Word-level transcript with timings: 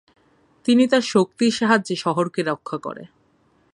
তিনি 0.65 0.83
তার 0.87 1.01
শক্তির 1.05 1.51
সাহায্যে 1.51 1.95
শহর 1.95 2.25
কে 2.29 2.41
রক্ষা 2.43 2.77
করে। 2.77 3.03